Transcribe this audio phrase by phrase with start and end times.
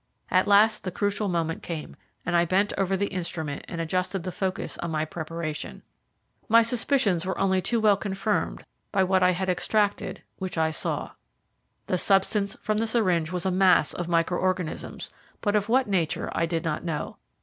[0.31, 1.95] At last the crucial moment came,
[2.25, 5.83] and I bent over the instrument and adjusted the focus on my preparation.
[6.49, 11.11] My suspicions were only too well confirmed by which I had extracted what I saw.
[11.85, 16.29] The substance from the syringe was a mass of micro organisms, but of what nature
[16.33, 17.17] I did not know.